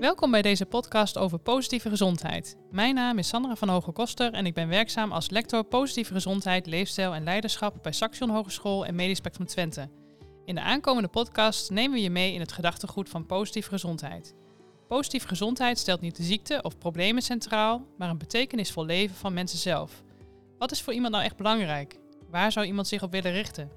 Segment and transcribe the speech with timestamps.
[0.00, 2.56] Welkom bij deze podcast over positieve gezondheid.
[2.70, 6.66] Mijn naam is Sandra van Hoge Koster en ik ben werkzaam als lector positieve gezondheid,
[6.66, 9.90] leefstijl en leiderschap bij Saxion Hogeschool en Medisch Spectrum Twente.
[10.44, 14.34] In de aankomende podcast nemen we je mee in het gedachtegoed van positieve gezondheid.
[14.88, 19.58] Positieve gezondheid stelt niet de ziekte of problemen centraal, maar een betekenisvol leven van mensen
[19.58, 20.02] zelf.
[20.58, 21.98] Wat is voor iemand nou echt belangrijk?
[22.30, 23.70] Waar zou iemand zich op willen richten?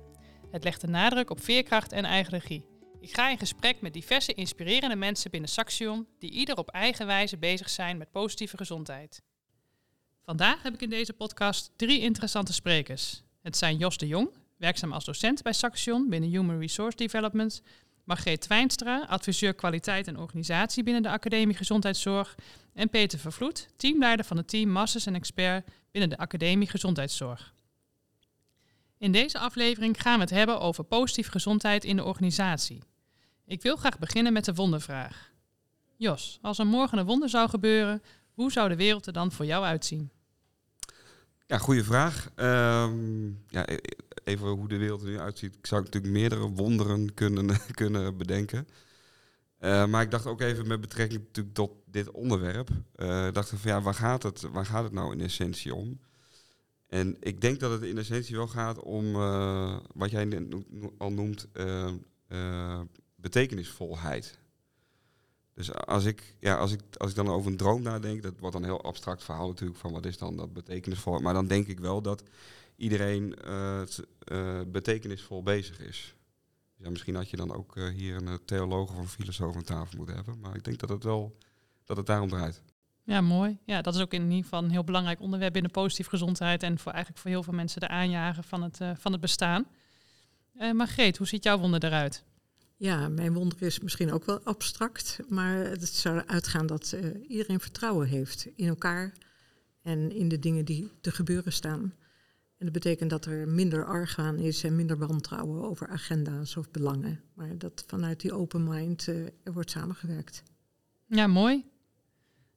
[0.51, 2.65] Het legt de nadruk op veerkracht en eigen regie.
[3.01, 7.37] Ik ga in gesprek met diverse inspirerende mensen binnen Saxion die ieder op eigen wijze
[7.37, 9.21] bezig zijn met positieve gezondheid.
[10.21, 13.23] Vandaag heb ik in deze podcast drie interessante sprekers.
[13.41, 17.61] Het zijn Jos de Jong, werkzaam als docent bij Saxion binnen Human Resource Development,
[18.03, 22.35] Margreet Twijnstra, adviseur kwaliteit en organisatie binnen de Academie Gezondheidszorg
[22.73, 27.53] en Peter Vervloed, teamleider van het team Masters en Expert binnen de Academie Gezondheidszorg.
[28.97, 32.88] In deze aflevering gaan we het hebben over positieve gezondheid in de organisatie.
[33.49, 35.31] Ik wil graag beginnen met de wondervraag.
[35.95, 38.01] Jos, als er morgen een wonder zou gebeuren,
[38.33, 40.09] hoe zou de wereld er dan voor jou uitzien?
[41.45, 42.29] Ja, goede vraag.
[42.35, 43.77] Ehm, ja, e-
[44.23, 45.55] even hoe de wereld er nu uitziet.
[45.55, 48.67] Ik zou natuurlijk meerdere wonderen kunnen, kunnen bedenken.
[49.59, 52.69] Uh, maar ik dacht ook even met betrekking natuurlijk tot dit onderwerp.
[52.95, 55.99] Uh, dacht ik van ja, waar gaat, het, waar gaat het nou in essentie om?
[56.87, 60.47] En ik denk dat het in essentie wel gaat om uh, wat jij
[60.97, 61.47] al noemt
[63.21, 64.39] betekenisvolheid.
[65.53, 68.53] Dus als ik, ja, als, ik, als ik dan over een droom nadenk, dat wordt
[68.53, 71.19] dan een heel abstract verhaal natuurlijk van wat is dan dat betekenisvol.
[71.19, 72.23] Maar dan denk ik wel dat
[72.75, 73.81] iedereen uh,
[74.31, 76.15] uh, betekenisvol bezig is.
[76.75, 79.97] Ja, misschien had je dan ook uh, hier een theoloog of een filosoof aan tafel
[79.97, 80.39] moeten hebben.
[80.39, 81.37] Maar ik denk dat het wel
[81.85, 82.61] dat het daarom draait.
[83.03, 83.57] Ja, mooi.
[83.65, 86.63] Ja, dat is ook in ieder geval een heel belangrijk onderwerp binnen positieve gezondheid.
[86.63, 89.67] En voor eigenlijk voor heel veel mensen de aanjagen van het, van het bestaan.
[90.73, 92.23] Margreet, hoe ziet jouw wonder eruit?
[92.79, 97.59] Ja, mijn wonder is misschien ook wel abstract, maar het zou uitgaan dat uh, iedereen
[97.59, 99.13] vertrouwen heeft in elkaar
[99.81, 101.81] en in de dingen die te gebeuren staan.
[102.57, 107.21] En dat betekent dat er minder argwaan is en minder wantrouwen over agenda's of belangen.
[107.33, 110.43] Maar dat vanuit die open mind uh, er wordt samengewerkt.
[111.05, 111.65] Ja, mooi.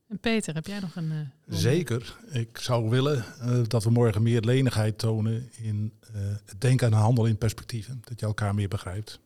[0.08, 1.10] En Peter, heb jij nog een.
[1.12, 2.18] Uh, Zeker.
[2.30, 3.24] Ik zou willen
[3.68, 5.92] dat we morgen meer lenigheid tonen in
[6.44, 8.00] het denken aan handel in perspectieven.
[8.04, 9.20] Dat je elkaar meer begrijpt.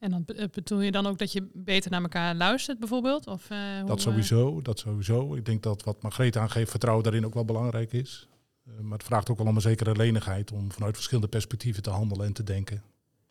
[0.00, 3.26] En dan bedoel je dan ook dat je beter naar elkaar luistert, bijvoorbeeld?
[3.26, 5.34] Of, uh, dat sowieso, dat sowieso.
[5.34, 8.28] Ik denk dat wat Margreet aangeeft, vertrouwen daarin ook wel belangrijk is.
[8.64, 11.90] Uh, maar het vraagt ook wel om een zekere lenigheid om vanuit verschillende perspectieven te
[11.90, 12.82] handelen en te denken.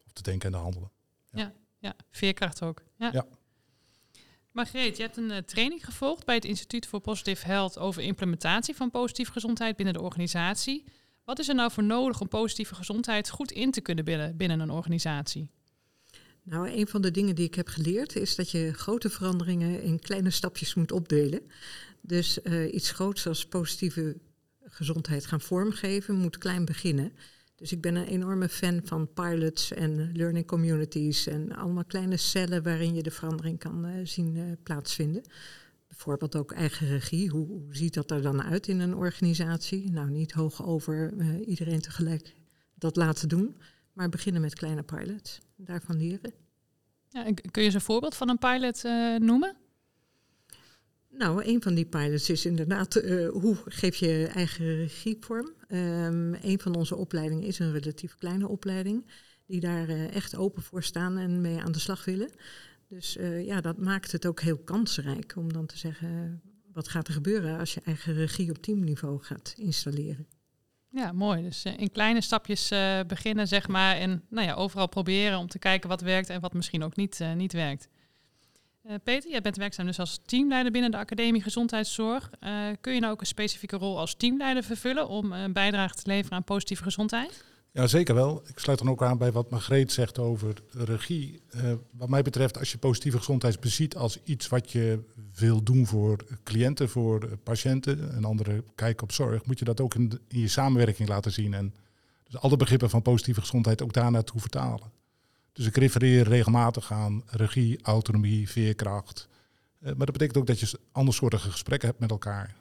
[0.06, 0.92] Of te denken en te handelen.
[1.32, 1.96] Ja, ja, ja.
[2.12, 2.84] veerkracht ook.
[2.98, 3.10] Ja.
[3.12, 3.26] ja.
[4.52, 8.76] Margreet, je hebt een uh, training gevolgd bij het Instituut voor Positive Health over implementatie
[8.76, 10.84] van positieve gezondheid binnen de organisatie.
[11.26, 14.60] Wat is er nou voor nodig om positieve gezondheid goed in te kunnen binnen, binnen
[14.60, 15.50] een organisatie?
[16.50, 20.00] Nou, een van de dingen die ik heb geleerd is dat je grote veranderingen in
[20.00, 21.42] kleine stapjes moet opdelen.
[22.02, 24.18] Dus uh, iets groots als positieve
[24.64, 27.12] gezondheid gaan vormgeven moet klein beginnen.
[27.56, 32.64] Dus ik ben een enorme fan van pilots en learning communities en allemaal kleine cellen
[32.64, 35.22] waarin je de verandering kan uh, zien uh, plaatsvinden.
[35.88, 37.30] Bijvoorbeeld ook eigen regie.
[37.30, 39.92] Hoe, hoe, ziet dat er dan uit in een organisatie?
[39.92, 41.14] Nou, niet hoog over
[41.46, 42.36] iedereen tegelijk
[42.76, 43.56] dat laten doen,
[44.00, 46.34] maar beginnen met kleine pilots daarvan leren.
[47.10, 49.56] Ja, kun je eens een voorbeeld van een pilot uh, noemen?
[51.10, 55.54] Nou, een van die pilots is inderdaad uh, hoe geef je eigen regievorm.
[55.68, 59.06] Um, een van onze opleidingen is een relatief kleine opleiding,
[59.46, 62.32] die daar uh, echt open voor staan en mee aan de slag willen.
[62.88, 66.42] Dus ja, dat maakt het ook heel kansrijk om dan te zeggen,
[66.74, 70.28] wat gaat er gebeuren als je eigen regie op teamniveau gaat installeren.
[70.92, 71.42] Ja, mooi.
[71.44, 73.96] Dus uh, in kleine stapjes uh, beginnen, zeg maar.
[73.96, 77.20] En nou ja, overal proberen om te kijken wat werkt en wat misschien ook niet,
[77.20, 77.88] uh, niet werkt.
[79.04, 82.30] Peter, jij bent werkzaam dus als teamleider binnen de Academie Gezondheidszorg.
[82.82, 86.38] kun je nou ook een specifieke rol als teamleider vervullen om een bijdrage te leveren
[86.38, 87.44] aan positieve gezondheid?
[87.72, 88.42] Ja, zeker wel.
[88.46, 91.42] Ik sluit dan ook aan bij wat Margreet zegt over regie.
[91.56, 95.00] Uh, wat mij betreft, als je positieve gezondheid beziet als iets wat je
[95.36, 99.96] wil doen voor cliënten, voor patiënten en anderen kijken op zorg, moet je dat ook
[99.96, 101.54] in, je samenwerking laten zien.
[101.54, 101.74] En
[102.24, 104.92] dus alle begrippen van positieve gezondheid ook daar naartoe vertalen.
[105.54, 109.28] Dus ik refereer regelmatig aan regie, autonomie, veerkracht.
[109.80, 112.56] Uh, maar dat betekent ook dat je andersoortige gesprekken hebt met elkaar.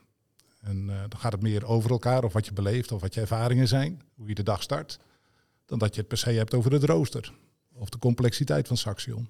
[0.61, 3.69] En dan gaat het meer over elkaar of wat je beleeft of wat je ervaringen
[3.69, 4.99] zijn, hoe je de dag start,
[5.69, 7.33] dan dat je het per se hebt over het rooster
[7.73, 9.29] of de complexiteit van Saxion.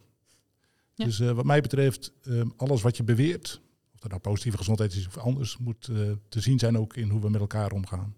[0.94, 1.04] Ja.
[1.04, 3.60] Dus uh, wat mij betreft, uh, alles wat je beweert,
[3.94, 5.84] of dat nou positieve gezondheid is of anders, moet
[6.28, 8.14] te zien zijn ook in hoe we met elkaar omgaan.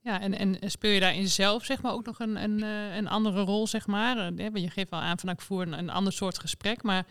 [0.00, 2.62] Ja, en, en speel je daarin zelf zeg maar ook nog een, een,
[2.96, 4.32] een andere rol, zeg maar?
[4.34, 7.06] Je geeft wel aan van ik voer een, een ander soort gesprek, maar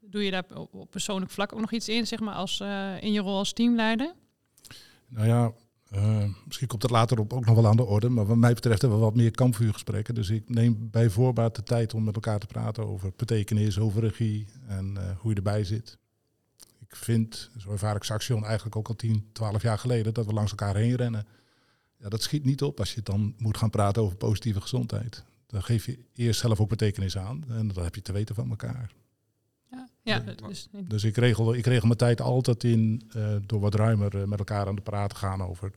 [0.00, 2.60] doe je daar op persoonlijk vlak ook nog iets in, zeg maar, als,
[3.00, 4.14] in je rol als teamleider?
[5.08, 5.52] Nou ja,
[6.44, 8.08] misschien komt het later op ook nog wel aan de orde.
[8.08, 10.14] Maar wat mij betreft hebben we wat meer kampvuurgesprekken.
[10.14, 14.00] Dus ik neem bij voorbaat de tijd om met elkaar te praten over betekenis, over
[14.00, 15.98] regie en hoe je erbij zit
[16.88, 20.32] ik vind, zo ervaar ik Saxion eigenlijk ook al 10, 12 jaar geleden, dat we
[20.32, 21.26] langs elkaar heen rennen.
[21.96, 25.24] Ja, dat schiet niet op als je dan moet gaan praten over positieve gezondheid.
[25.46, 28.50] Dan geef je eerst zelf ook betekenis aan en dan heb je te weten van
[28.50, 28.92] elkaar.
[30.08, 30.18] Ja,
[30.48, 34.24] dus, dus ik, regel, ik regel mijn tijd altijd in uh, door wat ruimer uh,
[34.24, 35.72] met elkaar aan de praat te gaan over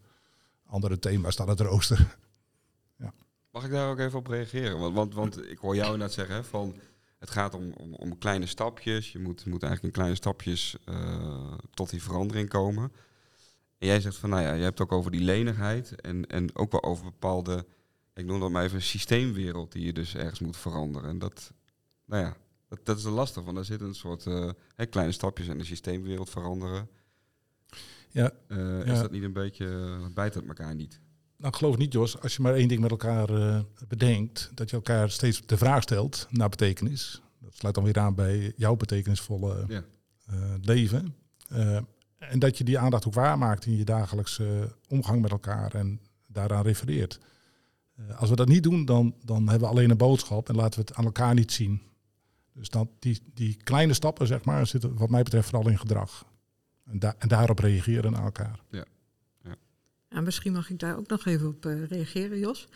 [0.66, 2.18] andere thema's dan het rooster.
[3.04, 3.14] ja.
[3.52, 4.80] Mag ik daar ook even op reageren?
[4.80, 6.76] Want, want, want ik hoor jou net zeggen van
[7.18, 9.12] het gaat om, om, om, kleine stapjes.
[9.12, 12.92] Je moet, moet eigenlijk in kleine stapjes uh, tot die verandering komen.
[13.78, 16.72] En jij zegt van, nou ja, je hebt ook over die lenigheid en, en ook
[16.72, 17.66] wel over bepaalde,
[18.14, 21.10] ik noem dat maar even een systeemwereld die je dus ergens moet veranderen.
[21.10, 21.54] En dat,
[22.06, 22.36] nou ja,
[22.72, 24.52] dat, dat is lastig, want daar zit een soort uh,
[24.90, 26.90] kleine stapjes in de systeemwereld veranderen.
[28.10, 31.00] Ja, uh, Is dat niet een beetje, bijt het elkaar niet?
[31.38, 34.76] Nou, geloof niet, Jos, als je maar één ding met elkaar uh, bedenkt, dat je
[34.76, 37.22] elkaar steeds de vraag stelt naar betekenis.
[37.40, 39.84] Dat sluit dan weer aan bij jouw betekenisvolle ja.
[40.32, 41.16] uh, leven.
[41.52, 41.80] Uh,
[42.18, 46.64] en dat je die aandacht ook waarmaakt in je dagelijkse omgang met elkaar en daaraan
[46.64, 47.20] refereert.
[48.16, 50.86] als we dat niet doen, dan, dan hebben we alleen een boodschap en laten we
[50.88, 51.82] het aan elkaar niet zien.
[52.54, 56.26] Dus dat, die, die kleine stappen, zeg maar, zitten wat mij betreft vooral in gedrag.
[56.86, 58.60] En, da en daarop reageren naar elkaar.
[58.72, 58.86] Ja.
[60.12, 62.68] Nou, misschien mag ik daar ook nog even op uh, reageren, Jos.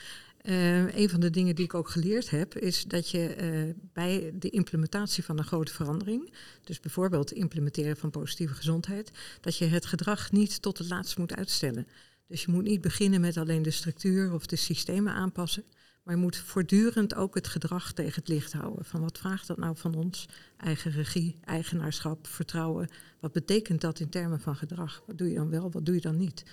[0.41, 4.31] Uh, een van de dingen die ik ook geleerd heb, is dat je uh, bij
[4.33, 6.33] de implementatie van een grote verandering,
[6.63, 9.11] dus bijvoorbeeld het implementeren van positieve gezondheid,
[9.41, 11.87] dat je het gedrag niet tot het laatst moet uitstellen.
[12.27, 15.63] Dus je moet niet beginnen met alleen de structuur of de systemen aanpassen,
[16.05, 18.85] maar je moet voortdurend ook het gedrag tegen het licht houden.
[18.85, 20.27] Van wat vraagt dat nou van ons?
[20.57, 22.89] Eigen regie, eigenaarschap, vertrouwen.
[23.19, 25.03] Wat betekent dat in termen van gedrag?
[25.07, 26.43] Wat doe je dan wel, wat doe je dan niet?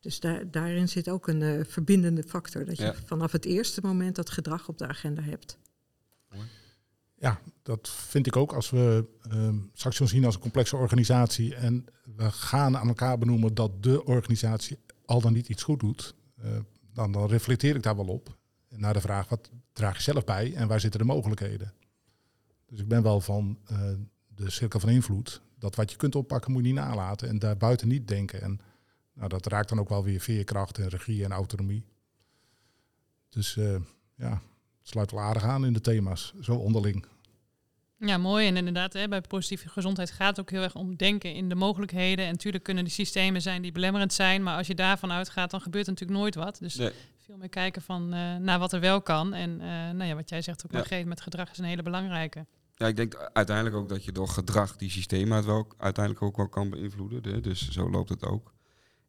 [0.00, 2.64] Dus daar, daarin zit ook een uh, verbindende factor.
[2.64, 5.58] Dat je vanaf het eerste moment dat gedrag op de agenda hebt.
[7.14, 8.52] Ja, dat vind ik ook.
[8.52, 11.84] Als we uh, straks zien als een complexe organisatie en
[12.16, 16.14] we gaan aan elkaar benoemen dat de organisatie al dan niet iets goed doet,
[16.44, 16.50] uh,
[16.92, 18.40] dan, dan reflecteer ik daar wel op.
[18.76, 21.72] Naar de vraag, wat draag je zelf bij en waar zitten de mogelijkheden?
[22.66, 23.78] Dus ik ben wel van uh,
[24.34, 25.40] de cirkel van invloed.
[25.58, 28.42] Dat wat je kunt oppakken moet je niet nalaten en daarbuiten niet denken.
[28.42, 28.60] En
[29.12, 31.84] nou, dat raakt dan ook wel weer veerkracht en regie en autonomie.
[33.28, 33.76] Dus uh,
[34.14, 37.06] ja, het sluit wel aardig aan in de thema's, zo onderling.
[37.98, 38.46] Ja, mooi.
[38.46, 41.54] En inderdaad, hè, bij positieve gezondheid gaat het ook heel erg om denken in de
[41.54, 42.24] mogelijkheden.
[42.24, 45.60] En natuurlijk kunnen die systemen zijn die belemmerend zijn, maar als je daarvan uitgaat, dan
[45.60, 46.58] gebeurt er natuurlijk nooit wat.
[46.58, 46.80] Dus
[47.22, 49.34] veel meer kijken van, uh, naar wat er wel kan.
[49.34, 51.04] En uh, nou ja, wat jij zegt ook ja.
[51.04, 52.46] met gedrag is een hele belangrijke.
[52.74, 56.48] Ja, ik denk uiteindelijk ook dat je door gedrag die systemen wel, uiteindelijk ook wel
[56.48, 57.42] kan beïnvloeden.
[57.42, 58.52] Dus zo loopt het ook.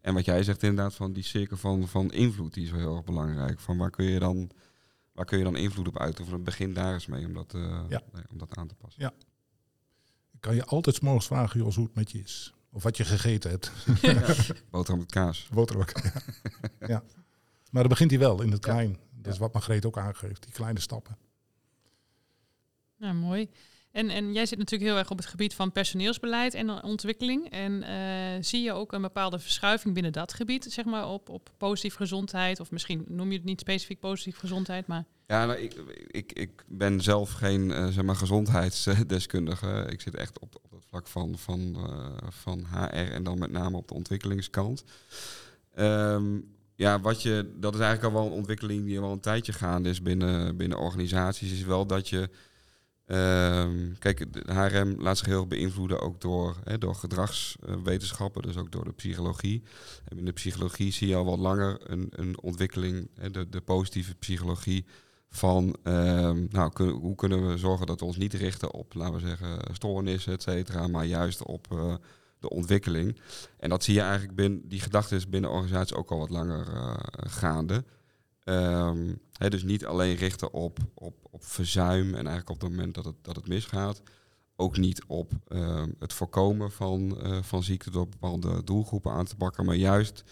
[0.01, 2.95] En wat jij zegt inderdaad van die cirkel van, van invloed, die is wel heel
[2.95, 3.59] erg belangrijk.
[3.59, 4.51] Van waar kun je dan,
[5.11, 6.43] waar kun je dan invloed op uitoefenen?
[6.43, 8.01] Begin daar eens mee om dat, uh, ja.
[8.31, 9.01] om dat aan te passen.
[9.01, 9.13] Ja.
[10.31, 12.53] Ik kan je altijd morgens vragen, Jos, hoe het met je is.
[12.71, 13.71] Of wat je gegeten hebt.
[14.01, 14.21] Ja.
[14.71, 15.47] Boterham met kaas.
[15.51, 16.23] Boterham met kaas.
[16.91, 17.03] ja.
[17.73, 18.97] Maar dat begint hij wel in het klein.
[19.11, 21.17] Dat is wat Margreet ook aangeeft, die kleine stappen.
[22.95, 23.49] Ja, mooi.
[23.91, 27.49] En, en jij zit natuurlijk heel erg op het gebied van personeelsbeleid en ontwikkeling.
[27.49, 31.49] En uh, zie je ook een bepaalde verschuiving binnen dat gebied, zeg maar, op, op
[31.57, 32.59] positieve gezondheid?
[32.59, 35.05] Of misschien noem je het niet specifiek positieve gezondheid, maar...
[35.27, 35.73] Ja, nou, ik,
[36.07, 39.85] ik, ik ben zelf geen uh, zeg maar, gezondheidsdeskundige.
[39.89, 43.51] Ik zit echt op, op het vlak van, van, uh, van HR en dan met
[43.51, 44.83] name op de ontwikkelingskant.
[45.75, 49.53] Um, ja, wat je, dat is eigenlijk al wel een ontwikkeling die al een tijdje
[49.53, 52.29] gaande is binnen, binnen organisaties, is wel dat je
[53.07, 58.83] Um, kijk, de HRM laat zich heel beïnvloeden ook door, door gedragswetenschappen, dus ook door
[58.83, 59.63] de psychologie.
[60.07, 64.15] En in de psychologie zie je al wat langer een, een ontwikkeling, de, de positieve
[64.15, 64.85] psychologie
[65.29, 69.19] van um, nou, hoe kunnen we zorgen dat we ons niet richten op, laten we
[69.19, 71.95] zeggen, stoornissen, et cetera, maar juist op uh,
[72.43, 73.19] de ontwikkeling.
[73.57, 76.67] En dat zie je eigenlijk binnen, die gedachte is binnen organisaties ook al wat langer
[76.73, 77.83] uh, gaande.
[78.45, 83.05] Um, dus niet alleen richten op, op, op verzuim en eigenlijk op het moment dat
[83.05, 84.01] het, dat het misgaat.
[84.55, 89.35] Ook niet op uh, het voorkomen van, uh, van ziekte door bepaalde doelgroepen aan te
[89.35, 90.23] pakken, maar juist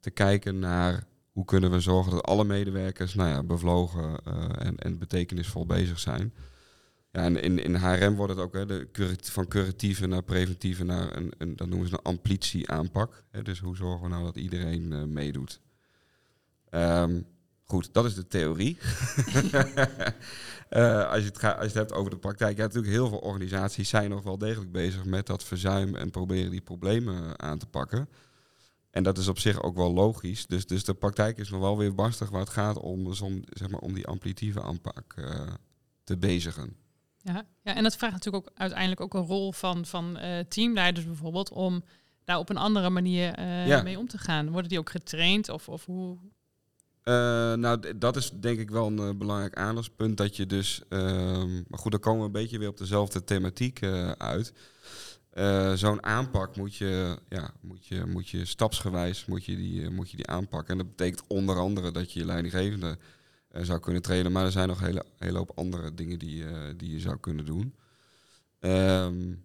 [0.00, 4.76] te kijken naar hoe kunnen we zorgen dat alle medewerkers nou ja, bevlogen uh, en,
[4.76, 6.32] en betekenisvol bezig zijn.
[7.16, 11.16] Ja, en in, in HRM wordt het ook hè, de van curatieve naar preventieve naar
[11.16, 13.24] een, een dat noemen ze een amplitie aanpak.
[13.30, 15.60] Hè, dus hoe zorgen we nou dat iedereen meedoet?
[16.70, 17.26] Um,
[17.64, 18.78] Goed, dat is de theorie.
[20.68, 23.18] Eh, als, je het als je het hebt over de praktijk, ja, natuurlijk heel veel
[23.18, 27.66] organisaties zijn nog wel degelijk bezig met dat verzuim en proberen die problemen aan te
[27.66, 28.08] pakken.
[28.90, 30.46] En dat is op zich ook wel logisch.
[30.46, 33.80] Dus, dus de praktijk is nog wel weer barstig waar het gaat om, zeg maar,
[33.80, 35.14] om die amplitieve aanpak
[36.04, 36.76] te bezigen.
[37.26, 41.06] Ja, ja, en dat vraagt natuurlijk ook uiteindelijk ook een rol van, van uh, teamleiders
[41.06, 41.84] bijvoorbeeld om
[42.24, 44.50] daar op een andere manier uh, mee om te gaan.
[44.50, 46.18] Worden die ook getraind of, of hoe,
[47.04, 47.14] uh,
[47.54, 50.16] nou, dat is denk ik wel een belangrijk aandachtspunt.
[50.16, 50.82] Dat je dus.
[50.88, 51.00] Uh,
[51.68, 53.82] maar goed, dan komen we een beetje weer op dezelfde thematiek
[54.18, 54.52] uit.
[55.78, 60.16] Zo'n aanpak moet je, ja, moet je, moet je stapsgewijs moet je die, moet je
[60.16, 60.70] die aanpakken.
[60.70, 62.98] En dat betekent onder andere dat je je leidinggevende
[63.64, 64.32] zou kunnen trainen.
[64.32, 66.44] Maar er zijn nog een hele, hele hoop andere dingen die,
[66.76, 67.74] die je zou kunnen doen.
[68.60, 69.44] Um,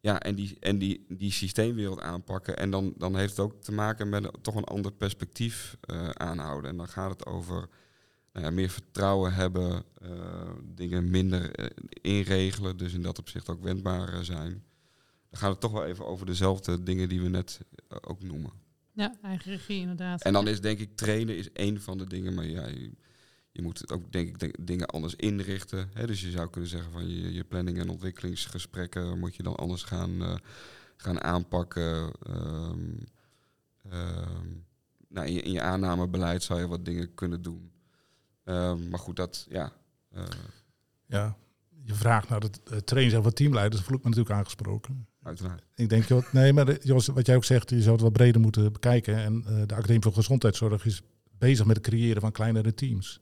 [0.00, 2.56] ja, en die, en die, die systeemwereld aanpakken.
[2.56, 6.70] En dan, dan heeft het ook te maken met toch een ander perspectief uh, aanhouden.
[6.70, 7.68] En dan gaat het over
[8.32, 9.84] nou meer vertrouwen hebben,
[10.64, 14.64] dingen minder inregelen, dus in dat opzicht ook wendbaar zijn.
[15.30, 17.60] Dan gaat het toch wel even over dezelfde dingen die we net
[18.00, 18.52] ook noemen.
[18.94, 20.22] Ja, eigen regie inderdaad.
[20.22, 22.66] En dan is denk ik trainen is één van de dingen, maar ja,
[23.52, 25.90] je moet het ook denk ik dingen anders inrichten.
[25.92, 26.06] Hè?
[26.06, 29.82] Dus je zou kunnen zeggen van je, je planning- en ontwikkelingsgesprekken moet je dan anders
[29.82, 30.34] gaan, uh,
[30.96, 32.12] gaan aanpakken.
[32.28, 33.04] Um,
[33.92, 34.66] um,
[35.08, 37.72] nou, in, je, in je aannamebeleid zou je wat dingen kunnen doen.
[38.44, 39.72] Um, maar goed, dat ja.
[40.14, 40.24] Uh,
[41.06, 41.36] ja,
[41.82, 45.06] je vraagt naar het uh, trainen van teamleiders, voel ik me natuurlijk aangesproken.
[45.24, 45.62] Uiteraard.
[45.74, 48.40] Ik denk, joh, nee, maar Jos, wat jij ook zegt, je zou het wat breder
[48.40, 49.16] moeten bekijken.
[49.16, 51.02] En de Academie voor Gezondheidszorg is
[51.38, 53.20] bezig met het creëren van kleinere teams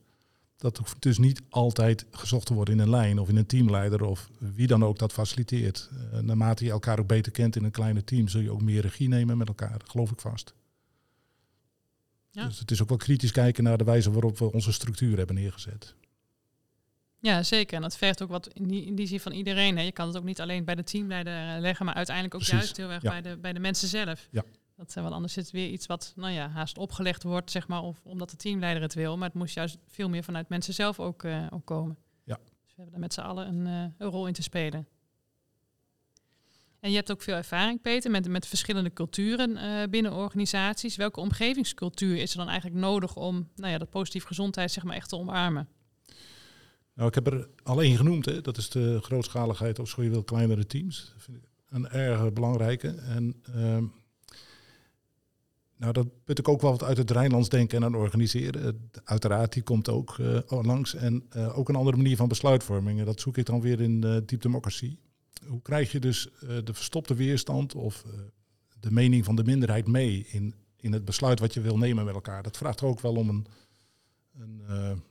[0.63, 4.05] dat hoeft dus niet altijd gezocht te worden in een lijn of in een teamleider
[4.05, 5.91] of wie dan ook dat faciliteert.
[5.93, 8.81] Uh, naarmate je elkaar ook beter kent in een kleine team, zul je ook meer
[8.81, 10.55] regie nemen met elkaar, geloof ik vast.
[12.31, 12.47] Ja.
[12.47, 15.37] Dus het is ook wel kritisch kijken naar de wijze waarop we onze structuur hebben
[15.37, 15.95] neergezet.
[17.23, 17.76] Ja, zeker.
[17.76, 19.76] En dat vergt ook wat in die, in die zin van iedereen.
[19.76, 19.83] Hè.
[19.83, 22.59] Je kan het ook niet alleen bij de teamleider leggen, maar uiteindelijk ook Precies.
[22.59, 23.11] juist heel erg ja.
[23.11, 24.29] bij, de, bij de mensen zelf.
[24.31, 24.43] Ja.
[24.76, 27.83] Dat, want anders is het weer iets wat nou ja, haast opgelegd wordt, zeg maar,
[27.83, 29.17] of omdat de teamleider het wil.
[29.17, 31.97] Maar het moest juist veel meer vanuit mensen zelf ook, uh, ook komen.
[32.25, 32.35] Ja.
[32.37, 34.88] Dus we hebben daar met z'n allen een, uh, een, rol in te spelen.
[36.81, 40.97] En je hebt ook veel ervaring, Peter, met, met verschillende culturen uh, binnen organisaties.
[40.97, 44.97] Welke omgevingscultuur is er dan eigenlijk nodig om nou ja, dat positieve gezondheid zeg maar,
[44.97, 45.69] echt te omarmen?
[46.95, 48.25] Nou, ik heb er al één genoemd.
[48.25, 48.41] Hè.
[48.41, 51.11] Dat is de grootschaligheid of zo je wil kleinere teams.
[51.15, 52.89] Dat vind ik een erg belangrijke.
[52.89, 53.85] En ehm,
[55.77, 58.91] nou, dat put ik ook wel wat uit het Rijnlands denken en aan organiseren.
[59.05, 60.95] uiteraard, die komt ook uh, langs.
[60.95, 62.99] En uh, ook een andere manier van besluitvorming.
[62.99, 64.97] En dat zoek ik dan weer in uh, Deep Democracy.
[65.47, 68.05] Hoe krijg je dus de verstopte weerstand of
[68.81, 72.15] de mening van de minderheid mee in, in het besluit wat je wil nemen met
[72.15, 72.43] elkaar?
[72.43, 73.47] Dat vraagt ook wel om een,
[74.39, 75.03] een,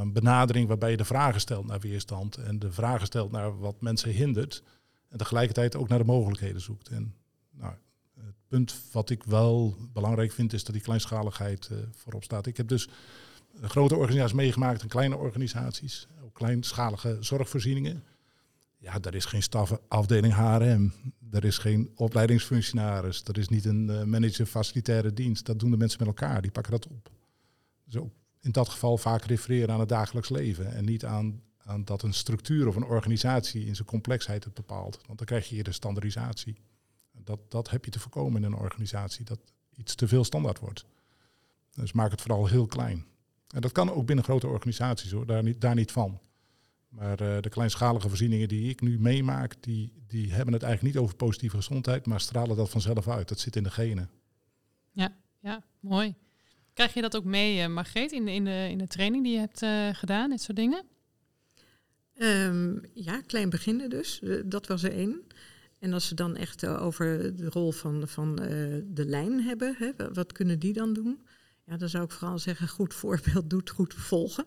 [0.00, 3.80] een benadering waarbij je de vragen stelt naar weerstand en de vragen stelt naar wat
[3.80, 4.62] mensen hindert.
[5.08, 6.88] En tegelijkertijd ook naar de mogelijkheden zoekt.
[6.88, 7.14] En
[7.50, 7.74] nou,
[8.14, 12.46] het punt wat ik wel belangrijk vind is dat die kleinschaligheid uh, voorop staat.
[12.46, 12.88] Ik heb dus
[13.62, 18.04] grote organisaties meegemaakt en kleine organisaties, ook kleinschalige zorgvoorzieningen.
[18.76, 20.92] Ja, daar is geen stafafdeling HRM,
[21.30, 25.46] er is geen opleidingsfunctionaris, er is niet een uh, manager facilitaire dienst.
[25.46, 27.10] Dat doen de mensen met elkaar, die pakken dat op.
[27.84, 31.84] Dus ook in dat geval vaak refereren aan het dagelijks leven en niet aan, aan
[31.84, 35.00] dat een structuur of een organisatie in zijn complexheid het bepaalt.
[35.06, 36.56] Want dan krijg je hier de standaardisatie.
[37.24, 39.40] Dat, dat heb je te voorkomen in een organisatie, dat
[39.76, 40.84] iets te veel standaard wordt.
[41.74, 43.06] Dus maak het vooral heel klein.
[43.48, 46.20] En dat kan ook binnen grote organisaties hoor, daar niet, daar niet van.
[46.88, 51.04] Maar uh, de kleinschalige voorzieningen die ik nu meemaak, die, die hebben het eigenlijk niet
[51.04, 53.28] over positieve gezondheid, maar stralen dat vanzelf uit.
[53.28, 54.10] Dat zit in de genen.
[54.90, 56.14] Ja, ja mooi.
[56.78, 59.32] Krijg je dat ook mee, uh, Margreet, in de, in, de, in de training die
[59.32, 60.84] je hebt uh, gedaan, dit soort dingen?
[62.18, 64.22] Um, ja, klein beginnen dus.
[64.44, 65.22] dat was er één.
[65.78, 68.36] En als ze dan echt uh, over de rol van, van
[68.84, 71.26] de lijn hebben, hè, wat kunnen die dan doen?
[71.66, 74.44] Ja, dan zou ik vooral zeggen, goed voorbeeld doet, goed volgen.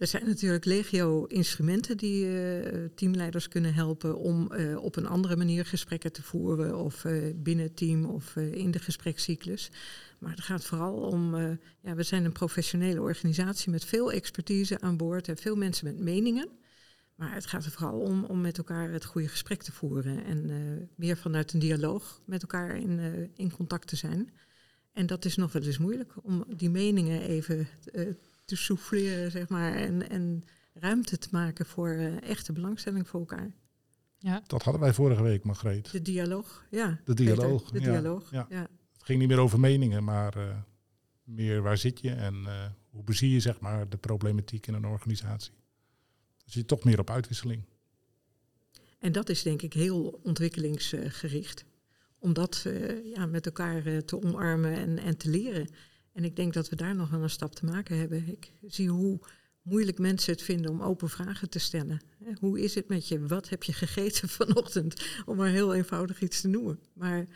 [0.00, 5.66] Er zijn natuurlijk legio instrumenten die uh, teamleiders kunnen helpen om op een andere manier
[5.66, 9.70] gesprekken te voeren, of binnen het team of in de gesprekscyclus.
[10.18, 11.36] Maar het gaat vooral om,
[11.80, 15.98] ja, we zijn een professionele organisatie met veel expertise aan boord en veel mensen met
[15.98, 16.48] meningen.
[17.14, 20.24] Maar het gaat er vooral om om met elkaar het goede gesprek te voeren.
[20.24, 20.50] En
[20.94, 24.32] meer vanuit een dialoog met elkaar in, in contact te zijn.
[24.92, 27.68] En dat is nog wel eens moeilijk om die meningen even
[28.50, 29.74] te souffleren, zeg maar.
[29.74, 31.88] En, en ruimte te maken voor
[32.20, 33.52] echte belangstelling voor elkaar.
[34.18, 34.42] Ja.
[34.46, 35.92] Dat hadden wij vorige week, Margreet.
[35.92, 37.00] De dialoog, ja.
[37.04, 37.62] De dialoog.
[37.62, 37.90] Peter, de ja.
[37.90, 38.46] dialoog, ja.
[38.48, 38.68] ja.
[38.92, 40.64] Het ging niet meer over meningen, maar
[41.24, 42.34] meer waar zit je en
[42.90, 45.52] hoe bezie je zeg maar, de problematiek in een organisatie?
[46.44, 47.64] Dus je toch meer op uitwisseling.
[48.98, 51.64] En dat is denk ik heel ontwikkelingsgericht.
[52.18, 55.68] Om dat uh, ja, met elkaar uh, te omarmen en, en te leren.
[56.12, 58.28] En ik denk dat we daar nog wel een stap te maken hebben.
[58.28, 59.20] Ik zie hoe
[59.62, 62.00] moeilijk mensen het vinden om open vragen te stellen.
[62.38, 63.26] Hoe is het met je?
[63.26, 65.22] Wat heb je gegeten vanochtend?
[65.24, 66.80] Om maar heel eenvoudig iets te noemen.
[66.92, 67.26] Maar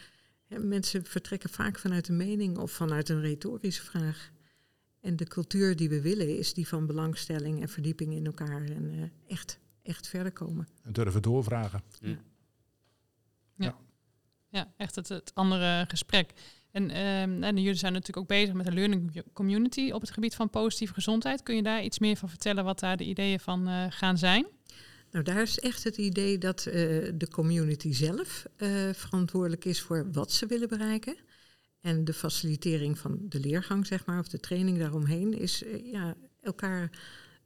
[0.49, 4.33] mensen vertrekken vaak vanuit een mening of vanuit een retorische vraag.
[5.01, 8.93] En de cultuur die we willen is die van belangstelling en verdieping in elkaar en
[8.95, 10.69] uh, echt, echt verder komen.
[10.83, 11.83] En durven doorvragen.
[12.01, 12.17] Ja,
[13.55, 13.77] ja.
[14.49, 16.33] ja echt het, het andere gesprek.
[16.75, 20.35] En, um, en, jullie zijn natuurlijk ook bezig met een learning community op het gebied
[20.35, 21.43] van positieve gezondheid.
[21.43, 24.47] Kun je daar iets meer van vertellen wat daar de ideeën van uh, gaan zijn?
[25.11, 26.75] Nou, daar is echt het idee dat uh,
[27.15, 31.17] de community zelf uh, verantwoordelijk is voor wat ze willen bereiken.
[31.81, 36.91] En de facilitering van de leergang, zeg maar, of de training daaromheen, is ja, elkaar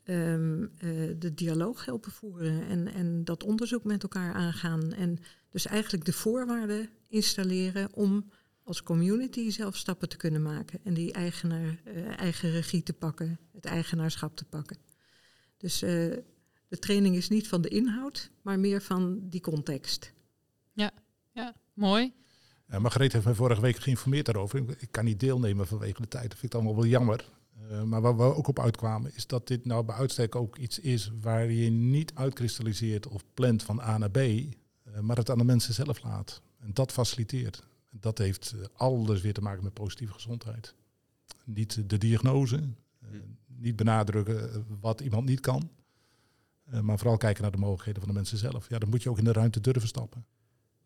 [0.05, 0.71] um,
[1.19, 4.93] de dialoog helpen voeren en, en dat onderzoek met elkaar aangaan.
[4.93, 5.19] En
[5.51, 8.31] dus eigenlijk de voorwaarden installeren om
[8.69, 13.39] als community zelf stappen te kunnen maken en die eigenaar, uh, eigen regie te pakken,
[13.53, 14.77] het eigenaarschap te pakken.
[15.57, 15.89] Dus uh,
[16.69, 20.13] de training is niet van de inhoud, maar meer van die context.
[20.73, 20.91] Ja,
[21.33, 22.13] ja mooi.
[22.71, 24.77] Uh, Margreet heeft mij vorige week geïnformeerd daarover.
[24.79, 26.31] Ik kan niet deelnemen vanwege de tijd.
[26.31, 27.25] Dat vind ik allemaal wel jammer.
[27.71, 30.79] Uh, maar waar we ook op uitkwamen, is dat dit nou bij uitstek ook iets
[30.79, 34.53] is waar je niet uitkristalliseert of plant van A naar B, uh,
[35.01, 36.43] maar het aan de mensen zelf laat.
[36.59, 37.68] En dat faciliteert.
[37.91, 40.75] Dat heeft alles weer te maken met positieve gezondheid.
[41.45, 42.61] Niet de diagnose,
[43.47, 45.71] niet benadrukken wat iemand niet kan,
[46.83, 48.69] maar vooral kijken naar de mogelijkheden van de mensen zelf.
[48.69, 50.27] Ja, dan moet je ook in de ruimte durven stappen.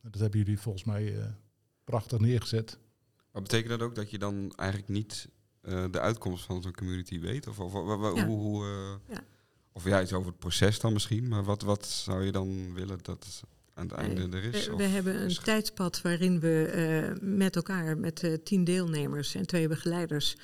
[0.01, 1.35] Dat hebben jullie volgens mij
[1.85, 2.79] prachtig neergezet.
[3.33, 5.29] Maar betekent dat ook dat je dan eigenlijk niet
[5.63, 7.47] uh, de uitkomst van zo'n community weet?
[7.47, 8.27] Of, of, of ja.
[8.27, 9.25] hoe, hoe uh, ja.
[9.73, 12.99] of ja, iets over het proces dan misschien, maar wat, wat zou je dan willen
[13.03, 13.43] dat
[13.75, 14.67] aan het einde nee, er is?
[14.67, 16.73] We, we hebben een tijdspad waarin we
[17.21, 20.37] uh, met elkaar, met tien deelnemers en twee begeleiders,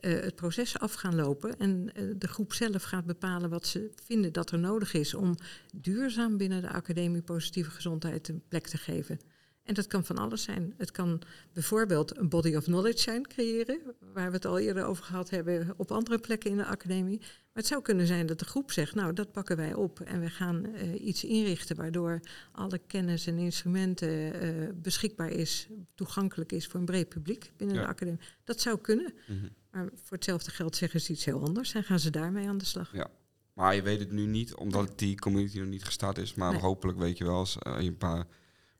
[0.00, 1.58] het proces af gaan lopen.
[1.58, 5.34] En de groep zelf gaat bepalen wat ze vinden dat er nodig is om
[5.74, 9.18] duurzaam binnen de Academie Positieve Gezondheid een plek te geven.
[9.64, 10.74] En dat kan van alles zijn.
[10.76, 11.20] Het kan
[11.52, 13.80] bijvoorbeeld een body of knowledge zijn, creëren,
[14.12, 17.18] waar we het al eerder over gehad hebben op andere plekken in de academie.
[17.18, 20.20] Maar het zou kunnen zijn dat de groep zegt, nou dat pakken wij op en
[20.20, 22.20] we gaan uh, iets inrichten waardoor
[22.52, 27.82] alle kennis en instrumenten uh, beschikbaar is, toegankelijk is voor een breed publiek binnen ja.
[27.82, 28.20] de academie.
[28.44, 29.14] Dat zou kunnen.
[29.26, 29.50] Mm -hmm.
[29.70, 32.64] Maar voor hetzelfde geld zeggen ze iets heel anders en gaan ze daarmee aan de
[32.64, 32.92] slag.
[32.92, 33.10] Ja.
[33.52, 36.34] Maar je weet het nu niet, omdat die community nog niet gestart is.
[36.34, 36.60] Maar nee.
[36.60, 38.26] hopelijk weet je wel als uh, je een paar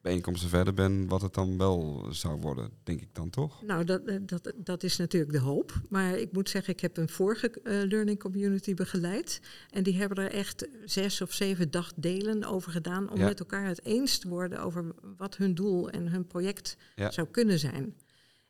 [0.05, 3.63] bijeenkomsten verder ben, wat het dan wel zou worden, denk ik dan toch?
[3.63, 5.81] Nou, dat, dat, dat is natuurlijk de hoop.
[5.89, 9.41] Maar ik moet zeggen, ik heb een vorige uh, learning community begeleid.
[9.71, 13.25] En die hebben er echt zes of zeven dagdelen over gedaan om ja.
[13.25, 17.11] met elkaar het eens te worden over wat hun doel en hun project ja.
[17.11, 17.95] zou kunnen zijn.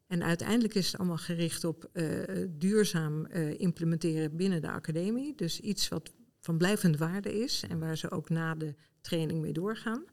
[0.06, 2.06] En uiteindelijk is het allemaal gericht op uh,
[2.50, 5.34] duurzaam uh, implementeren binnen de academie.
[5.34, 9.52] Dus iets wat van blijvende waarde is en waar ze ook na de training mee
[9.52, 10.04] doorgaan.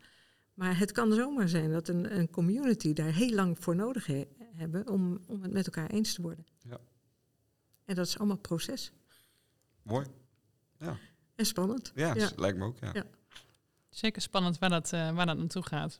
[0.61, 4.27] Maar het kan zomaar zijn dat een, een community daar heel lang voor nodig he
[4.55, 6.45] hebben om, om het met elkaar eens te worden.
[6.59, 6.77] Ja.
[7.85, 8.91] En dat is allemaal proces.
[9.81, 10.05] Mooi.
[10.77, 10.97] Ja.
[11.35, 11.91] En spannend.
[11.95, 12.29] Ja, ja.
[12.35, 12.77] lijkt me ook.
[12.79, 12.89] Ja.
[12.93, 13.03] ja.
[13.89, 15.99] Zeker spannend waar dat, uh, waar dat naartoe gaat.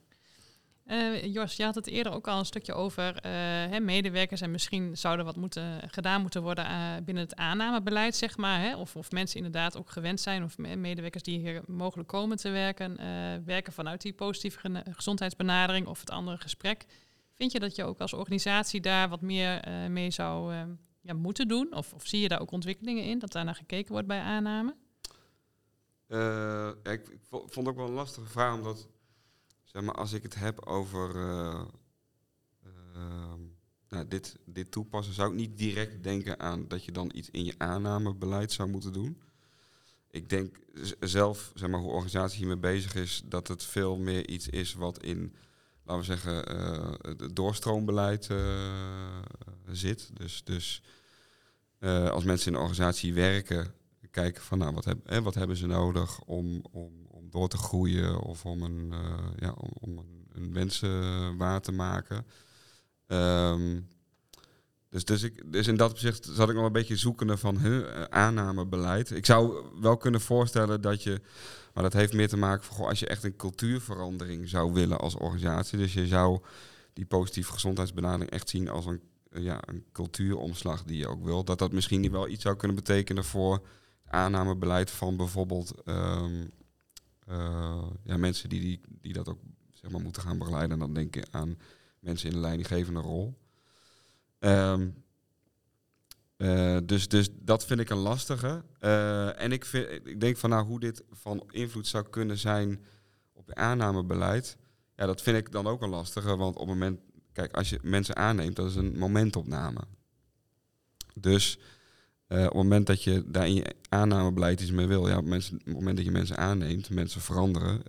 [0.92, 3.32] Uh, Jos, je had het eerder ook al een stukje over uh,
[3.72, 8.16] hè, medewerkers en misschien zou er wat moeten, gedaan moeten worden uh, binnen het aannamebeleid,
[8.16, 8.60] zeg maar.
[8.60, 8.76] Hè?
[8.76, 12.98] Of, of mensen inderdaad ook gewend zijn, of medewerkers die hier mogelijk komen te werken,
[13.46, 16.86] werken vanuit die positieve gezondheidsbenadering of het andere gesprek.
[17.36, 20.54] Vind je dat je ook als organisatie daar wat meer mee zou
[21.02, 21.76] ja, moeten doen?
[21.76, 24.76] Of, of zie je daar ook ontwikkelingen in, dat daar naar gekeken wordt bij aanname?
[26.84, 28.88] ik vond het ook wel een lastige vraag, omdat
[29.72, 31.62] zeg maar, als ik het heb over uh,
[32.96, 33.34] uh,
[33.90, 37.46] nou, dit, dit toepassen, zou ik niet direct denken aan dat je dan iets in
[37.46, 39.22] je aannamebeleid zou moeten doen.
[40.10, 40.60] Ik denk
[41.00, 45.04] zelf, zeg maar, hoe organisatie hiermee bezig is, dat het veel meer iets is wat
[45.04, 45.36] in,
[45.84, 48.30] laten we zeggen, uh, het doorstroombeleid
[49.72, 50.10] zit.
[50.14, 50.82] Dus, dus
[52.12, 53.74] als mensen in een organisatie werken,
[54.12, 57.01] kijken van, nou, wat, heb, hè, wat hebben ze nodig om, om
[57.32, 59.98] door te groeien of om een, uh, ja, om,
[60.34, 62.26] een, een waar te maken.
[63.08, 63.88] Um,
[64.92, 68.04] dus, dus, ik, dus in dat opzicht zat ik nog een beetje zoekende van huh,
[68.04, 69.12] aannamebeleid.
[69.12, 71.22] Ik zou wel kunnen voorstellen dat je,
[71.74, 75.16] maar dat heeft meer te maken goh, als je echt een cultuurverandering zou willen als
[75.16, 75.78] organisatie.
[75.78, 76.40] Dus je zou
[76.94, 81.44] die positieve gezondheidsbenadering echt zien als een, eh, ja, een cultuuromslag die je ook wil,
[81.44, 83.62] dat dat misschien wel iets zou kunnen betekenen voor
[84.08, 86.48] aannamebeleid van bijvoorbeeld ehm, eh,
[88.04, 89.40] ja, mensen die, die, die dat ook
[89.70, 90.72] zeg maar, moeten gaan begeleiden.
[90.72, 91.58] En dan denk ik aan
[92.00, 93.38] mensen in een leidinggevende rol.
[94.40, 94.90] Ehm,
[96.38, 98.64] eh, dus, dus dat vind ik een lastige.
[98.80, 102.84] Eh, en ik, vind, ik denk van nou, hoe dit van invloed zou kunnen zijn
[103.34, 104.58] op het aannamebeleid.
[104.96, 106.36] Ja, dat vind ik dan ook een lastige.
[106.36, 107.00] Want op moment,
[107.32, 109.82] kijk, als je mensen aanneemt, dat is een momentopname.
[111.14, 111.60] Dus
[112.32, 115.26] eh, op het moment dat je daar in je aannamebeleid iets mee wil, ja, op,
[115.26, 117.84] mensen, op het moment dat je mensen aanneemt, mensen veranderen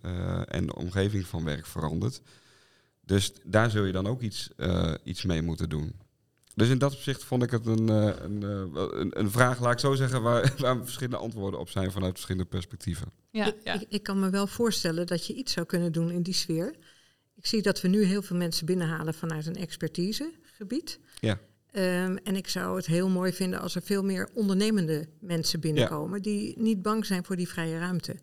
[0.49, 2.21] en de omgeving van werk verandert.
[3.01, 4.51] Dus daar zul je dan ook iets,
[5.05, 5.95] iets mee moeten doen.
[6.55, 9.73] Dus in dat opzicht vond ik het een, eh, een, eh, een, een vraag, laat
[9.73, 13.13] ik zo zeggen, waar, waar verschillende antwoorden op zijn vanuit verschillende perspectieven.
[13.31, 13.75] Ja, ja.
[13.75, 16.75] Ik, ik, kan me wel voorstellen dat je iets zou kunnen doen in die sfeer.
[17.35, 20.99] Ik zie dat we nu heel veel mensen binnenhalen vanuit een expertisegebied.
[21.21, 21.39] Ja.
[21.75, 26.23] Um, en ik zou het heel mooi vinden als er veel meer ondernemende mensen binnenkomen
[26.23, 28.17] die niet bang zijn voor die vrije ruimte.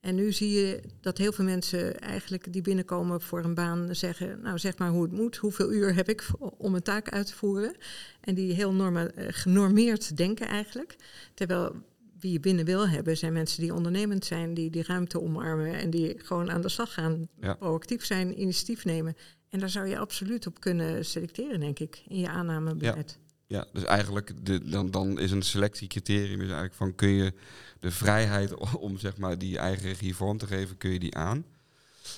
[0.00, 4.40] En nu zie je dat heel veel mensen eigenlijk die binnenkomen voor een baan zeggen,
[4.42, 6.26] nou zeg maar hoe het moet, hoeveel uur heb ik
[6.58, 7.76] om een taak uit te voeren.
[8.20, 10.96] En die heel norma, eh, genormeerd denken eigenlijk.
[11.34, 11.72] Terwijl
[12.20, 15.90] wie je binnen wil hebben, zijn mensen die ondernemend zijn, die die ruimte omarmen en
[15.90, 19.16] die gewoon aan de slag gaan, proactief zijn, initiatief nemen.
[19.54, 23.18] En daar zou je absoluut op kunnen selecteren, denk ik, in je aannamebeleid.
[23.46, 27.32] Ja, dus eigenlijk de, dan, dan is een selectiecriterium is eigenlijk van kun je
[27.80, 28.54] de vrijheid
[28.86, 31.44] om zeg maar die eigen regie vorm te geven, kun je die aan.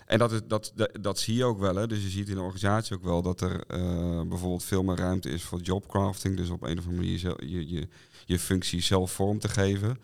[0.07, 1.75] En dat, is, dat, dat, dat zie je ook wel.
[1.75, 1.87] Hè.
[1.87, 5.31] Dus je ziet in de organisatie ook wel dat er uh, bijvoorbeeld veel meer ruimte
[5.31, 6.37] is voor jobcrafting.
[6.37, 7.89] Dus op een of andere manier je, je,
[8.25, 10.01] je functie zelf vorm te geven.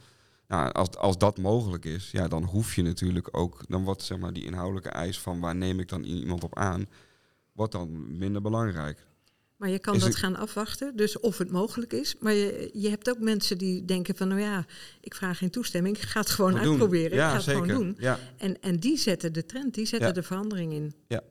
[0.48, 4.18] Nou, als, als dat mogelijk is, ja, dan hoef je natuurlijk ook, dan wordt zeg
[4.18, 6.86] maar die inhoudelijke eis van waar neem ik dan iemand op aan,
[7.52, 9.06] wordt dan minder belangrijk.
[9.62, 12.16] Maar je kan dat gaan afwachten, dus of het mogelijk is.
[12.20, 14.66] Maar je, je hebt ook mensen die denken van, nou ja,
[15.00, 17.96] ik vraag geen toestemming, ik ga het gewoon uitproberen, ja, ik ga het gewoon doen.
[17.98, 18.18] Ja.
[18.36, 20.94] En, en die zetten de trend, die zetten de verandering in.
[21.08, 21.22] Ja.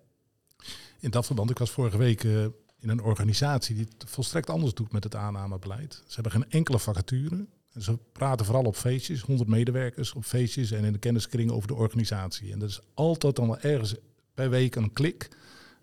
[1.00, 2.42] In dat verband, ik was vorige week uh,
[2.80, 5.94] in een organisatie die het volstrekt anders doet met het aannamebeleid.
[5.94, 7.46] Ze hebben geen enkele vacature.
[7.80, 11.76] Ze praten vooral op feestjes, 100 medewerkers op feestjes en in de kenniskring over de
[11.76, 12.52] organisatie.
[12.52, 13.96] En dat is altijd dan wel ergens
[14.34, 15.30] per week een klik.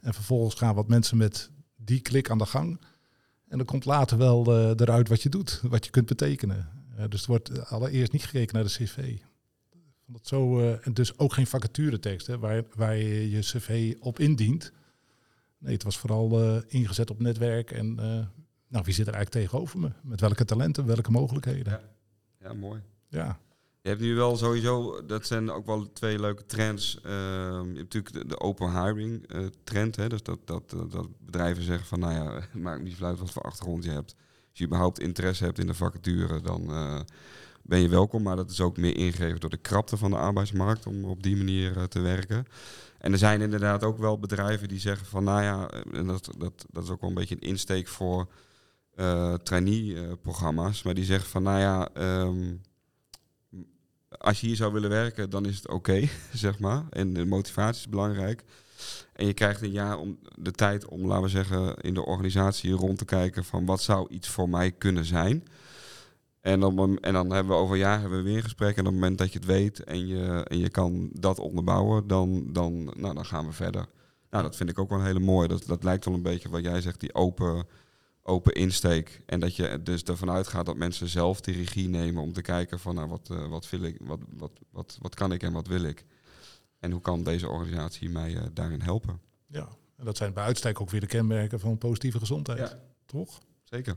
[0.00, 2.80] En vervolgens gaan wat mensen met die klik aan de gang.
[3.48, 6.68] En dan komt later wel uh, eruit wat je doet, wat je kunt betekenen.
[6.98, 9.18] Uh, dus er wordt allereerst niet gekeken naar de cv.
[10.06, 14.18] Dat zo, uh, en dus ook geen vacaturetekst hè, waar, waar je je cv op
[14.18, 14.72] indient.
[15.58, 17.94] Nee, het was vooral ingezet op netwerk en
[18.68, 19.90] nou, wie zit er eigenlijk tegenover me?
[20.02, 21.72] Met welke talenten, welke mogelijkheden?
[21.72, 21.80] Ja,
[22.40, 22.80] ja mooi.
[23.08, 23.38] Ja.
[23.88, 26.98] Je hebt nu wel sowieso, dat zijn ook wel twee leuke trends.
[27.06, 29.96] Uh, je hebt natuurlijk de, open hiring uh, trend.
[29.96, 30.08] Hè?
[30.08, 33.84] Dus dat, dat, dat bedrijven zeggen van, nou ja, maakt niet uit wat voor achtergrond
[33.84, 34.14] je hebt.
[34.50, 37.00] Als je überhaupt interesse hebt in de vacature, dan uh,
[37.62, 38.22] ben je welkom.
[38.22, 41.36] Maar dat is ook meer ingegeven door de krapte van de arbeidsmarkt om op die
[41.36, 42.46] manier te werken.
[42.98, 46.66] En er zijn inderdaad ook wel bedrijven die zeggen van, nou ja, en dat, dat,
[46.70, 48.26] dat is ook wel een beetje een insteek voor
[49.42, 50.82] trainee-programma's.
[50.82, 51.88] maar die zeggen van, nou ja...
[52.22, 52.60] Um,
[54.08, 56.84] als je hier zou willen werken, dan is het oké, zeg maar.
[56.90, 58.44] En de motivatie is belangrijk.
[59.12, 62.72] En je krijgt een jaar om de tijd om, laten we zeggen, in de organisatie
[62.72, 65.44] rond te kijken van wat zou iets voor mij kunnen zijn.
[66.40, 68.76] En dan, en dan hebben we over een jaar hebben we weer een gesprek.
[68.76, 72.06] En op het moment dat je het weet en je, en je kan dat onderbouwen,
[72.06, 73.86] dan, dan, nou, dan gaan we verder.
[74.30, 75.48] Nou, dat vind ik ook wel een hele mooie.
[75.48, 77.66] Dat, dat lijkt wel een beetje wat jij zegt, die open
[78.28, 79.22] open insteek.
[79.26, 82.78] En dat je dus ervan uitgaat dat mensen zelf die regie nemen om te kijken
[82.78, 85.66] van nou, wat, uh, wat, wil ik, wat, wat, wat, wat kan ik en wat
[85.66, 86.04] wil ik.
[86.78, 89.20] En hoe kan deze organisatie mij uh, daarin helpen?
[89.46, 92.58] Ja, en dat zijn bij uitstek ook weer de kenmerken van positieve gezondheid.
[92.58, 92.80] Ja.
[93.06, 93.38] Toch?
[93.64, 93.96] Zeker.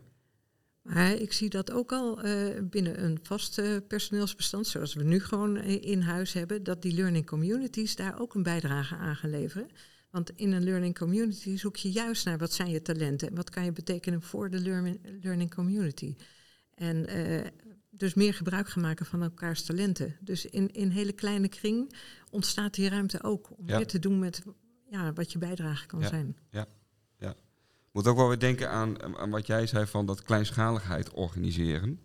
[0.81, 5.57] Maar ik zie dat ook al uh, binnen een vast personeelsbestand, zoals we nu gewoon
[5.57, 9.69] in huis hebben, dat die learning communities daar ook een bijdrage aan gaan leveren.
[10.11, 13.49] Want in een learning community zoek je juist naar wat zijn je talenten en wat
[13.49, 14.59] kan je betekenen voor de
[15.21, 16.15] learning community.
[16.73, 17.45] En uh,
[17.89, 20.17] dus meer gebruik gaan maken van elkaars talenten.
[20.19, 21.95] Dus in, in een hele kleine kring
[22.29, 24.43] ontstaat die ruimte ook om meer te doen met
[24.89, 26.37] ja, wat je bijdrage kan zijn.
[26.49, 26.67] Ja,
[27.17, 27.35] ja.
[27.91, 31.99] Moet ook wel weer denken aan, aan wat jij zei van dat kleinschaligheid organiseren.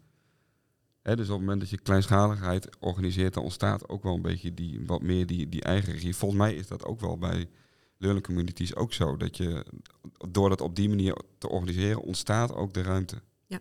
[1.02, 4.54] He, dus op het moment dat je kleinschaligheid organiseert, dan ontstaat ook wel een beetje
[4.54, 6.16] die, wat meer die, die eigen regie.
[6.16, 7.48] Volgens mij is dat ook wel bij
[7.96, 9.16] learning communities ook zo.
[9.16, 9.64] Dat je
[10.28, 13.20] door dat op die manier te organiseren, ontstaat ook de ruimte.
[13.46, 13.60] Ja.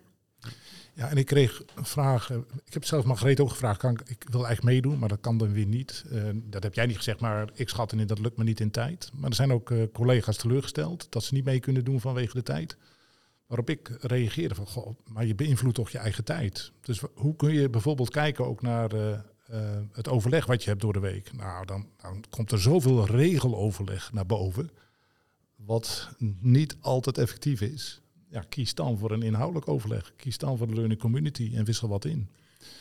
[0.93, 2.32] Ja, en ik kreeg een vraag.
[2.32, 3.80] Eh, ik heb zelf Margreet ook gevraagd.
[3.80, 6.06] Kan ik, ik wil eigenlijk meedoen, maar dat kan dan weer niet.
[6.12, 8.71] Uh, dat heb jij niet gezegd, maar ik schat in dat lukt me niet in
[8.71, 9.12] tijd.
[9.13, 12.43] Maar er zijn ook uh, collega's teleurgesteld dat ze niet mee kunnen doen vanwege de
[12.43, 12.78] tijd.
[13.48, 16.71] Waarop ik reageerde van, goh, maar je beïnvloedt toch je eigen tijd.
[16.82, 19.19] Dus hoe kun je bijvoorbeeld kijken ook naar uh,
[19.52, 19.60] uh,
[19.92, 21.34] het overleg wat je hebt door de week?
[21.34, 24.70] Nou, dan, dan komt er zoveel regeloverleg naar boven,
[25.56, 28.02] wat niet altijd effectief is.
[28.30, 30.14] Ja, kies dan voor een inhoudelijk overleg.
[30.16, 32.30] Kies dan voor de learning community en wissel wat in.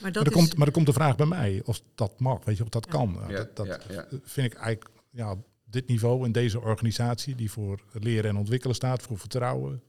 [0.00, 2.44] Maar, dat maar, er, komt, maar er komt de vraag bij mij of dat mag,
[2.44, 3.18] weet je, of dat kan.
[3.29, 7.81] Ja, dat, dat ja, vind ik eigenlijk ja, dit niveau in deze organisatie die voor
[7.92, 9.83] leren en ontwikkelen staat, voor vertrouwen,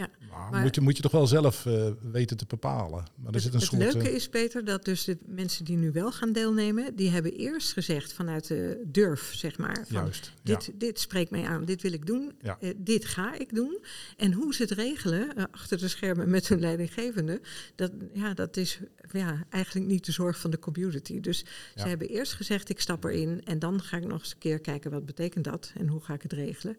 [0.00, 3.04] ja, maar, moet, je, moet je toch wel zelf uh, weten te bepalen.
[3.14, 5.76] Maar er zit een het soort, leuke uh, is, Peter, dat dus de mensen die
[5.76, 9.84] nu wel gaan deelnemen, die hebben eerst gezegd vanuit de durf, zeg maar.
[9.88, 10.72] Van, Juist, dit, ja.
[10.76, 12.58] dit spreekt mij aan, dit wil ik doen, ja.
[12.60, 13.78] uh, dit ga ik doen.
[14.16, 17.40] En hoe ze het regelen, achter de schermen met hun leidinggevende,
[17.74, 18.80] dat, ja, dat is
[19.12, 21.20] ja, eigenlijk niet de zorg van de community.
[21.20, 24.38] Dus ze hebben eerst gezegd, ik stap erin en dan ga ik nog eens een
[24.38, 26.76] keer kijken wat betekent dat en hoe ga ik het regelen.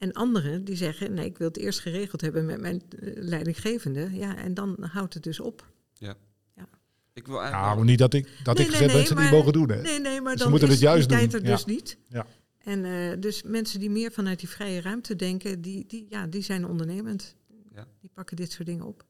[0.00, 4.08] En anderen die zeggen, nee, ik wil het eerst geregeld hebben met mijn uh, leidinggevende.
[4.12, 5.66] Ja, en dan houdt het dus op.
[5.94, 6.14] Ja.
[6.56, 6.68] ja.
[7.12, 7.74] Ik wil eigenlijk...
[7.74, 9.70] Nou, niet dat ik, dat nee, ik nee, gezegd nee, mensen niet mogen doen.
[9.70, 9.80] Hè?
[9.80, 11.98] Nee, nee, maar dan moeten is het juist die tijd er dus niet.
[12.08, 12.26] Ja.
[12.58, 16.42] En uh, dus mensen die meer vanuit die vrije ruimte denken, die, die, ja, die
[16.42, 17.36] zijn ondernemend.
[17.74, 17.86] Ja.
[18.00, 19.04] Die pakken dit soort dingen op.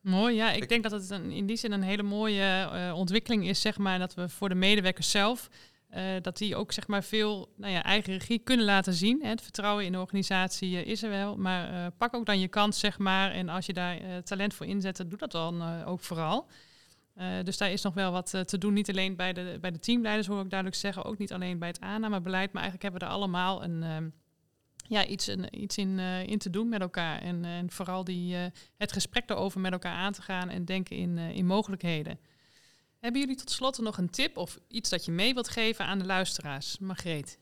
[0.00, 0.52] Mooi, ja.
[0.52, 3.60] Ik, ik denk dat het een, in die zin een hele mooie uh, ontwikkeling is,
[3.60, 5.48] zeg maar, dat we voor de medewerkers zelf
[6.20, 9.24] dat die ook zeg maar veel nou ja, eigen regie kunnen laten zien.
[9.24, 12.48] Het vertrouwen in de organisatie uh, is er wel, maar uh, pak ook dan je
[12.48, 13.30] kans zeg maar.
[13.30, 16.48] En als je daar talent voor inzet, doe dat dan ook vooral.
[17.42, 20.26] dus daar is nog wel wat te doen, niet alleen bij de, bij de teamleiders,
[20.26, 23.12] hoor ik duidelijk zeggen, ook niet alleen bij het aannamebeleid, maar eigenlijk hebben we er
[23.12, 24.08] allemaal een, ehm,
[24.88, 27.20] ja, iets, een, iets in, in te doen met elkaar.
[27.22, 28.36] En, en vooral die,
[28.76, 32.18] het gesprek erover met elkaar aan te gaan en denken in, in mogelijkheden.
[32.98, 35.98] Hebben jullie tot slot nog een tip of iets dat je mee wilt geven aan
[35.98, 36.78] de luisteraars?
[36.78, 37.38] Margreet.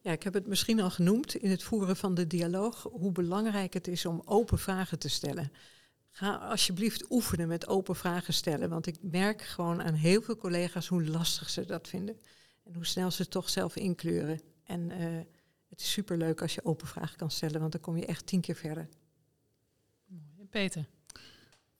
[0.00, 3.74] Ja, ik heb het misschien al genoemd in het voeren van de dialoog, hoe belangrijk
[3.74, 5.52] het is om open vragen te stellen.
[6.10, 10.86] Ga alsjeblieft oefenen met open vragen stellen, want ik merk gewoon aan heel veel collega's
[10.86, 12.20] hoe lastig ze dat vinden.
[12.64, 14.40] En hoe snel ze het toch zelf inkleuren.
[14.64, 15.20] En uh,
[15.68, 18.40] het is superleuk als je open vragen kan stellen, want dan kom je echt tien
[18.40, 18.88] keer verder.
[20.50, 20.88] Peter.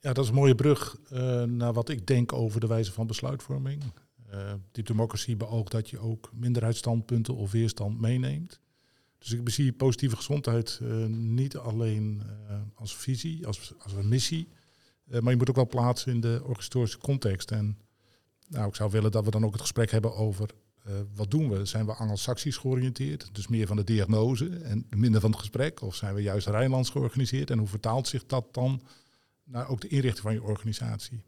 [0.07, 3.07] Ja, dat is een mooie brug uh, naar wat ik denk over de wijze van
[3.07, 3.83] besluitvorming.
[4.33, 8.61] Uh, die democratie beoogt dat je ook minderheidsstandpunten of weerstand meeneemt.
[9.19, 12.23] Dus ik zie positieve gezondheid uh, niet alleen
[12.75, 14.49] als visie, als, als een missie,
[15.05, 17.51] maar je moet ook wel plaatsen in de organisatorische context.
[17.51, 17.79] En
[18.49, 20.51] nou, ik zou willen dat we dan ook het gesprek hebben over
[21.15, 21.65] wat doen we?
[21.65, 25.83] Zijn we anglo-saxisch georiënteerd, dus meer van de diagnose en minder van het gesprek?
[25.83, 28.83] Of zijn we juist Rijnlands georganiseerd en hoe vertaalt zich dat dan
[29.47, 31.23] naar ook de inrichting van je organisatie.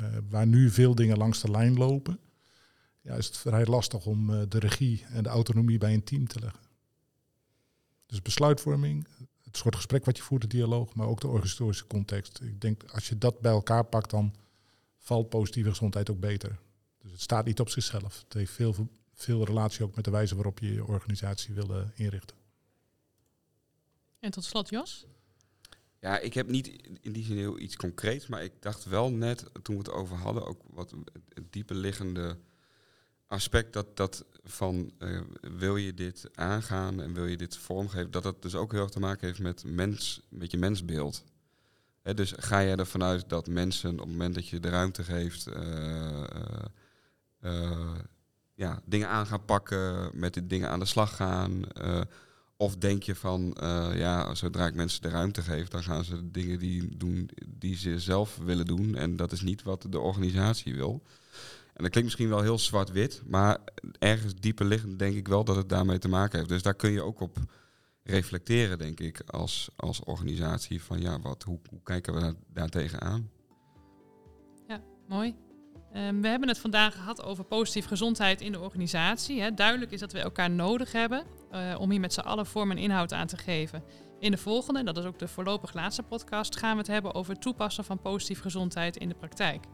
[0.00, 2.18] Uh, waar nu veel dingen langs de lijn lopen,
[3.02, 6.40] is het vrij lastig om uh, de regie en de autonomie bij een team te
[6.40, 6.60] leggen.
[8.06, 9.06] Dus besluitvorming,
[9.42, 12.40] het soort gesprek wat je voert, de dialoog, maar ook de organisatorische context.
[12.40, 14.34] Ik denk als je dat bij elkaar pakt, dan
[14.98, 16.58] valt positieve gezondheid ook beter.
[16.98, 18.20] Dus het staat niet op zichzelf.
[18.24, 21.82] Het heeft veel, veel relatie ook met de wijze waarop je je organisatie wil uh,
[21.94, 22.36] inrichten.
[24.18, 25.06] En tot slot, Jos?
[26.00, 26.66] Ja, ik heb niet
[27.00, 30.16] in die zin heel iets concreets, maar ik dacht wel net, toen we het over
[30.16, 30.94] hadden, ook wat
[31.34, 32.36] het diepe liggende
[33.26, 38.22] aspect dat, dat van uh, wil je dit aangaan en wil je dit vormgeven, dat
[38.22, 41.24] dat dus ook heel erg te maken heeft met, mens, met je mensbeeld.
[42.02, 45.48] Dus ga je ervan uit dat mensen op het moment dat je de ruimte geeft,
[45.48, 46.24] uh,
[47.40, 47.94] uh,
[48.54, 51.64] ja, dingen aan gaan pakken, met de dingen aan de slag gaan.
[52.60, 56.30] Of denk je van, uh, ja, zodra ik mensen de ruimte geef, dan gaan ze
[56.30, 58.94] dingen die doen die ze zelf willen doen.
[58.94, 61.02] En dat is niet wat de organisatie wil.
[61.78, 63.58] En dat klinkt misschien wel heel zwart-wit, maar
[63.98, 66.50] ergens dieper liggend denk ik wel dat het daarmee te maken heeft.
[66.50, 67.38] Dus daar kun je ook op
[68.02, 70.82] reflecteren, denk ik, als, als organisatie.
[70.82, 73.30] Van ja, wat, hoe, kijken we daar, daar tegenaan?
[74.66, 75.34] Ja, mooi.
[75.96, 79.40] Um, we hebben het vandaag gehad over positieve gezondheid in de organisatie.
[79.40, 79.54] Hè.
[79.54, 82.78] Duidelijk is dat we elkaar nodig hebben uh, om hier met z'n allen vorm en
[82.78, 83.82] inhoud aan te geven.
[84.20, 87.32] In de volgende, dat is ook de voorlopig laatste podcast, gaan we het hebben over
[87.32, 89.64] het toepassen van positieve gezondheid in de praktijk.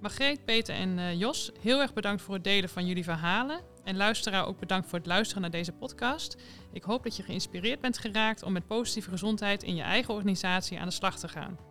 [0.00, 3.60] Margreet, Peter en uh, Jos, heel erg bedankt voor het delen van jullie verhalen.
[3.84, 6.36] En luisteraar ook bedankt voor het luisteren naar deze podcast.
[6.72, 10.80] Ik hoop dat je geïnspireerd bent geraakt om met positieve gezondheid in je eigen organisatie
[10.80, 11.69] aan de slag te gaan.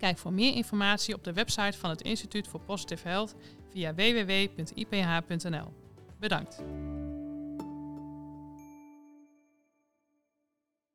[0.00, 3.34] Kijk voor meer informatie op de website van het Instituut voor Positive Health
[3.72, 5.72] via www.iph.nl.
[6.18, 6.62] Bedankt.